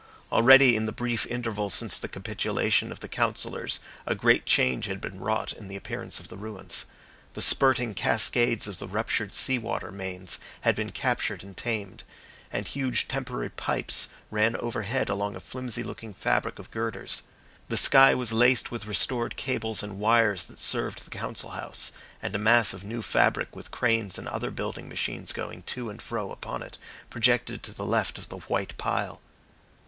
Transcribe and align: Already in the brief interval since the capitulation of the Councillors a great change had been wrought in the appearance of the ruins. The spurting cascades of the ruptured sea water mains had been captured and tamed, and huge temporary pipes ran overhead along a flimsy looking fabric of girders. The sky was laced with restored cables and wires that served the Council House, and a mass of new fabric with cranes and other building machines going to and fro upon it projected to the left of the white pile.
Already 0.31 0.75
in 0.75 0.87
the 0.87 0.91
brief 0.91 1.27
interval 1.27 1.69
since 1.69 1.99
the 1.99 2.07
capitulation 2.07 2.91
of 2.91 3.01
the 3.01 3.07
Councillors 3.07 3.79
a 4.07 4.15
great 4.15 4.47
change 4.47 4.85
had 4.85 4.99
been 4.99 5.19
wrought 5.19 5.53
in 5.53 5.67
the 5.67 5.75
appearance 5.75 6.19
of 6.19 6.27
the 6.27 6.37
ruins. 6.37 6.87
The 7.33 7.41
spurting 7.43 7.93
cascades 7.93 8.67
of 8.67 8.79
the 8.79 8.87
ruptured 8.87 9.31
sea 9.31 9.59
water 9.59 9.91
mains 9.91 10.39
had 10.61 10.75
been 10.75 10.91
captured 10.91 11.43
and 11.43 11.55
tamed, 11.55 12.03
and 12.51 12.67
huge 12.67 13.07
temporary 13.07 13.51
pipes 13.51 14.09
ran 14.31 14.55
overhead 14.55 15.07
along 15.07 15.35
a 15.35 15.39
flimsy 15.39 15.83
looking 15.83 16.15
fabric 16.15 16.57
of 16.57 16.71
girders. 16.71 17.21
The 17.69 17.77
sky 17.77 18.15
was 18.15 18.33
laced 18.33 18.71
with 18.71 18.87
restored 18.87 19.35
cables 19.35 19.83
and 19.83 19.99
wires 19.99 20.45
that 20.45 20.57
served 20.59 21.05
the 21.05 21.11
Council 21.11 21.51
House, 21.51 21.91
and 22.23 22.33
a 22.33 22.39
mass 22.39 22.73
of 22.73 22.83
new 22.83 23.03
fabric 23.03 23.55
with 23.55 23.69
cranes 23.69 24.17
and 24.17 24.27
other 24.29 24.49
building 24.49 24.89
machines 24.89 25.31
going 25.31 25.61
to 25.67 25.91
and 25.91 26.01
fro 26.01 26.31
upon 26.31 26.63
it 26.63 26.79
projected 27.11 27.61
to 27.61 27.73
the 27.75 27.85
left 27.85 28.17
of 28.17 28.29
the 28.29 28.37
white 28.37 28.75
pile. 28.79 29.21